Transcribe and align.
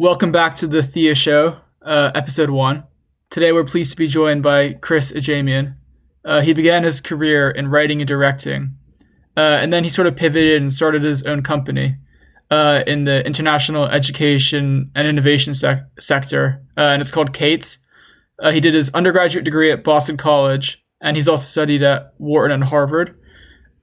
Welcome 0.00 0.32
back 0.32 0.56
to 0.56 0.66
the 0.66 0.80
Theia 0.80 1.14
Show, 1.14 1.58
uh, 1.80 2.10
episode 2.16 2.50
one. 2.50 2.82
Today 3.30 3.52
we're 3.52 3.62
pleased 3.62 3.92
to 3.92 3.96
be 3.96 4.08
joined 4.08 4.42
by 4.42 4.72
Chris 4.72 5.12
Ajamian. 5.12 5.76
Uh, 6.24 6.40
he 6.40 6.52
began 6.52 6.82
his 6.82 7.00
career 7.00 7.48
in 7.48 7.68
writing 7.68 8.00
and 8.00 8.08
directing, 8.08 8.76
uh, 9.36 9.40
and 9.40 9.72
then 9.72 9.84
he 9.84 9.90
sort 9.90 10.08
of 10.08 10.16
pivoted 10.16 10.60
and 10.60 10.72
started 10.72 11.04
his 11.04 11.22
own 11.22 11.44
company 11.44 11.94
uh, 12.50 12.82
in 12.88 13.04
the 13.04 13.24
international 13.24 13.84
education 13.84 14.90
and 14.96 15.06
innovation 15.06 15.54
sec- 15.54 15.86
sector, 16.00 16.60
uh, 16.76 16.80
and 16.80 17.00
it's 17.00 17.12
called 17.12 17.32
Kate's. 17.32 17.78
Uh, 18.42 18.50
he 18.50 18.58
did 18.58 18.74
his 18.74 18.90
undergraduate 18.94 19.44
degree 19.44 19.70
at 19.70 19.84
Boston 19.84 20.16
College, 20.16 20.84
and 21.00 21.16
he's 21.16 21.28
also 21.28 21.44
studied 21.44 21.84
at 21.84 22.14
Wharton 22.18 22.50
and 22.52 22.64
Harvard. 22.64 23.16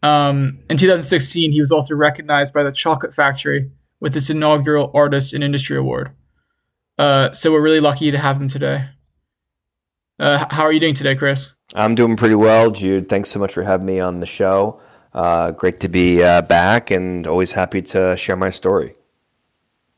Um, 0.04 0.60
in 0.70 0.76
2016, 0.76 1.54
he 1.54 1.62
was 1.62 1.72
also 1.72 1.96
recognized 1.96 2.54
by 2.54 2.64
the 2.64 2.72
Chocolate 2.74 3.14
Factory 3.14 3.72
with 4.02 4.18
its 4.18 4.30
inaugural 4.30 4.92
Artist 4.94 5.32
and 5.32 5.42
Industry 5.42 5.78
Award. 5.78 6.12
Uh, 6.98 7.32
so 7.32 7.54
we're 7.54 7.62
really 7.62 7.80
lucky 7.80 8.12
to 8.12 8.18
have 8.18 8.42
him 8.42 8.50
today. 8.50 8.90
Uh, 10.20 10.46
how 10.52 10.64
are 10.64 10.72
you 10.72 10.80
doing 10.80 10.94
today, 10.94 11.16
Chris? 11.16 11.54
I'm 11.74 11.96
doing 11.96 12.18
pretty 12.18 12.36
well, 12.36 12.72
Jude. 12.72 13.08
Thanks 13.08 13.30
so 13.30 13.40
much 13.40 13.54
for 13.54 13.64
having 13.64 13.86
me 13.86 14.00
on 14.00 14.20
the 14.20 14.26
show. 14.26 14.82
Uh, 15.14 15.52
great 15.52 15.80
to 15.80 15.88
be 15.88 16.22
uh, 16.22 16.42
back 16.42 16.92
and 16.92 17.26
always 17.26 17.54
happy 17.54 17.82
to 17.82 18.18
share 18.18 18.36
my 18.36 18.50
story. 18.50 18.96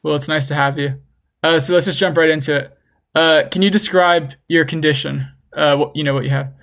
Well, 0.03 0.15
it's 0.15 0.27
nice 0.27 0.47
to 0.49 0.55
have 0.55 0.77
you. 0.77 1.01
Uh, 1.41 1.59
so 1.59 1.73
let's 1.73 1.85
just 1.85 1.99
jump 1.99 2.17
right 2.17 2.29
into 2.29 2.55
it. 2.55 2.77
Uh, 3.15 3.43
can 3.49 3.61
you 3.61 3.69
describe 3.69 4.33
your 4.47 4.65
condition? 4.65 5.27
Uh, 5.51 5.75
what, 5.77 5.95
you 5.95 6.03
know 6.03 6.13
what 6.13 6.23
you 6.23 6.29
have? 6.29 6.53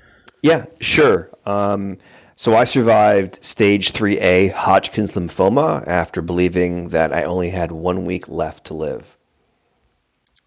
Yeah, 0.42 0.66
sure. 0.80 1.30
Um, 1.44 1.98
so 2.40 2.56
I 2.56 2.64
survived 2.64 3.44
stage 3.44 3.92
3A 3.92 4.54
Hodgkin's 4.54 5.10
lymphoma 5.10 5.86
after 5.86 6.22
believing 6.22 6.88
that 6.88 7.12
I 7.12 7.24
only 7.24 7.50
had 7.50 7.70
one 7.70 8.06
week 8.06 8.30
left 8.30 8.64
to 8.68 8.74
live. 8.74 9.18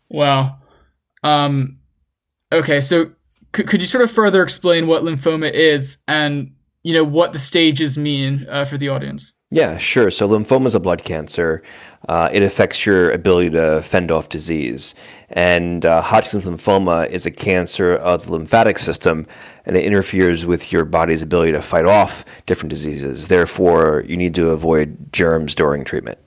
Wow. 0.10 0.58
Um, 1.22 1.78
okay, 2.52 2.82
so 2.82 3.12
could, 3.52 3.80
you 3.80 3.86
sort 3.86 4.04
of 4.04 4.10
further 4.10 4.42
explain 4.42 4.88
what 4.88 5.04
lymphoma 5.04 5.52
is 5.52 6.00
and 6.08 6.56
you 6.82 6.96
know 6.96 7.04
what 7.04 7.32
the 7.32 7.38
stages 7.38 7.96
mean 7.96 8.48
uh, 8.50 8.66
for 8.66 8.80
the 8.80 8.90
audience? 8.90 9.34
Yeah, 9.54 9.78
sure. 9.78 10.10
So 10.10 10.28
lymphoma 10.28 10.66
is 10.66 10.74
a 10.74 10.80
blood 10.80 11.04
cancer. 11.04 11.62
Uh, 12.10 12.28
it 12.34 12.42
affects 12.42 12.88
your 12.88 13.12
ability 13.12 13.52
to 13.52 13.84
fend 13.84 14.10
off 14.10 14.28
disease. 14.28 14.96
And 15.30 15.86
uh, 15.86 16.02
Hodgkin's 16.02 16.46
lymphoma 16.46 17.08
is 17.08 17.28
a 17.28 17.32
cancer 17.32 17.96
of 17.96 18.26
the 18.26 18.32
lymphatic 18.32 18.80
system, 18.80 19.28
and 19.68 19.78
it 19.78 19.86
interferes 19.86 20.44
with 20.44 20.72
your 20.72 20.86
body's 20.86 21.22
ability 21.22 21.52
to 21.52 21.62
fight 21.62 21.86
off 21.86 22.26
different 22.48 22.72
diseases. 22.72 23.28
Therefore, 23.28 24.04
you 24.08 24.18
need 24.18 24.34
to 24.34 24.50
avoid 24.50 25.14
germs 25.14 25.54
during 25.54 25.84
treatment. 25.84 26.18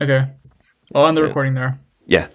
Okay. 0.00 0.26
I'll 0.94 1.06
end 1.06 1.18
the 1.18 1.22
recording 1.22 1.52
there. 1.52 1.78
Yeah. 2.06 2.28